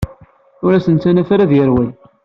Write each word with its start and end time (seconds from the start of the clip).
Ur 0.65 0.71
d 0.71 0.75
as-ttanef 0.77 1.29
ara 1.33 1.43
ad 1.45 1.51
yerwel. 1.55 1.89